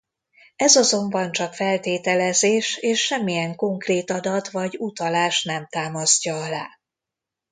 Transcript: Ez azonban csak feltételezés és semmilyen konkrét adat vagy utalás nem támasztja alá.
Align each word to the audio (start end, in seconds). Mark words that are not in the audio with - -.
Ez 0.55 0.75
azonban 0.75 1.31
csak 1.31 1.53
feltételezés 1.53 2.77
és 2.77 2.99
semmilyen 3.05 3.55
konkrét 3.55 4.09
adat 4.09 4.49
vagy 4.49 4.75
utalás 4.79 5.43
nem 5.43 5.67
támasztja 5.67 6.43
alá. 6.43 6.69